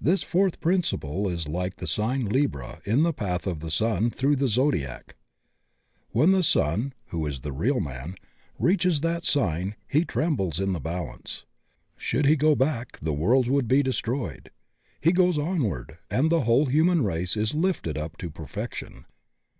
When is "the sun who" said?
6.30-7.26